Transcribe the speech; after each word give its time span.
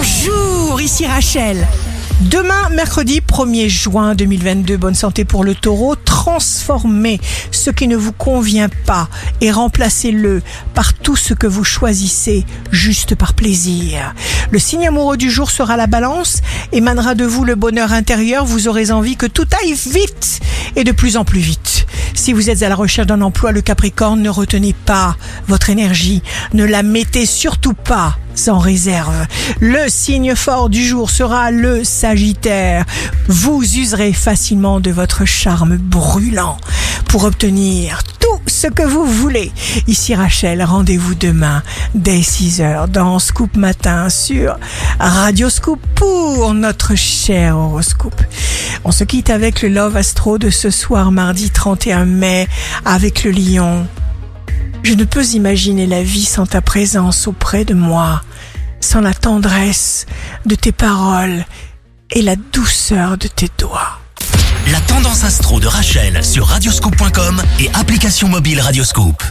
Bonjour, 0.00 0.80
ici 0.80 1.04
Rachel. 1.04 1.68
Demain, 2.22 2.70
mercredi 2.70 3.20
1er 3.20 3.68
juin 3.68 4.14
2022, 4.14 4.78
bonne 4.78 4.94
santé 4.94 5.26
pour 5.26 5.44
le 5.44 5.54
taureau. 5.54 5.94
Transformez 5.94 7.20
ce 7.50 7.68
qui 7.68 7.86
ne 7.86 7.98
vous 7.98 8.12
convient 8.12 8.70
pas 8.86 9.10
et 9.42 9.50
remplacez-le 9.50 10.40
par 10.72 10.94
tout 10.94 11.16
ce 11.16 11.34
que 11.34 11.46
vous 11.46 11.64
choisissez 11.64 12.46
juste 12.70 13.14
par 13.14 13.34
plaisir. 13.34 14.14
Le 14.50 14.58
signe 14.58 14.88
amoureux 14.88 15.18
du 15.18 15.30
jour 15.30 15.50
sera 15.50 15.76
la 15.76 15.86
balance, 15.86 16.40
émanera 16.72 17.14
de 17.14 17.26
vous 17.26 17.44
le 17.44 17.54
bonheur 17.54 17.92
intérieur, 17.92 18.46
vous 18.46 18.68
aurez 18.68 18.92
envie 18.92 19.16
que 19.16 19.26
tout 19.26 19.46
aille 19.62 19.74
vite 19.74 20.40
et 20.76 20.84
de 20.84 20.92
plus 20.92 21.18
en 21.18 21.26
plus 21.26 21.40
vite. 21.40 21.79
Si 22.20 22.34
vous 22.34 22.50
êtes 22.50 22.62
à 22.62 22.68
la 22.68 22.74
recherche 22.74 23.06
d'un 23.06 23.22
emploi, 23.22 23.50
le 23.50 23.62
Capricorne, 23.62 24.20
ne 24.20 24.28
retenez 24.28 24.74
pas 24.74 25.16
votre 25.48 25.70
énergie, 25.70 26.22
ne 26.52 26.66
la 26.66 26.82
mettez 26.82 27.24
surtout 27.24 27.72
pas 27.72 28.18
en 28.48 28.58
réserve. 28.58 29.26
Le 29.58 29.88
signe 29.88 30.34
fort 30.34 30.68
du 30.68 30.86
jour 30.86 31.08
sera 31.08 31.50
le 31.50 31.82
Sagittaire. 31.82 32.84
Vous 33.26 33.62
userez 33.62 34.12
facilement 34.12 34.80
de 34.80 34.90
votre 34.90 35.24
charme 35.24 35.78
brûlant 35.78 36.58
pour 37.08 37.24
obtenir 37.24 38.02
tout 38.20 38.40
ce 38.46 38.66
que 38.66 38.82
vous 38.82 39.06
voulez. 39.06 39.50
Ici 39.86 40.14
Rachel, 40.14 40.62
rendez-vous 40.62 41.14
demain 41.14 41.62
dès 41.94 42.20
6h 42.20 42.88
dans 42.88 43.18
Scoop 43.18 43.56
Matin 43.56 44.10
sur 44.10 44.58
Radio 44.98 45.48
Scoop 45.48 45.80
pour 45.94 46.52
notre 46.52 46.94
cher 46.94 47.56
horoscope. 47.56 48.22
On 48.84 48.92
se 48.92 49.04
quitte 49.04 49.30
avec 49.30 49.62
le 49.62 49.68
Love 49.68 49.96
Astro 49.96 50.38
de 50.38 50.50
ce 50.50 50.70
soir 50.70 51.12
mardi 51.12 51.50
31 51.50 52.06
mai 52.06 52.48
avec 52.84 53.24
le 53.24 53.30
lion. 53.30 53.86
Je 54.82 54.94
ne 54.94 55.04
peux 55.04 55.24
imaginer 55.34 55.86
la 55.86 56.02
vie 56.02 56.24
sans 56.24 56.46
ta 56.46 56.60
présence 56.62 57.26
auprès 57.26 57.64
de 57.64 57.74
moi, 57.74 58.22
sans 58.80 59.00
la 59.00 59.12
tendresse 59.12 60.06
de 60.46 60.54
tes 60.54 60.72
paroles 60.72 61.44
et 62.12 62.22
la 62.22 62.36
douceur 62.36 63.18
de 63.18 63.28
tes 63.28 63.48
doigts. 63.58 63.98
La 64.72 64.80
tendance 64.80 65.24
astro 65.24 65.60
de 65.60 65.66
Rachel 65.66 66.24
sur 66.24 66.46
radioscope.com 66.46 67.42
et 67.60 67.70
application 67.74 68.28
mobile 68.28 68.60
Radioscope. 68.60 69.22